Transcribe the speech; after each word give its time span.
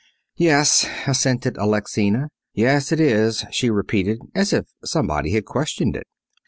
"Yes," 0.37 0.83
assented 1.05 1.57
Alexina. 1.59 2.29
"Yes, 2.55 2.91
it 2.91 2.99
is," 2.99 3.45
she 3.51 3.69
repeated, 3.69 4.17
as 4.33 4.51
if 4.51 4.65
somebody 4.83 5.29
had 5.33 5.45
questioned 5.45 5.95
it. 5.95 6.07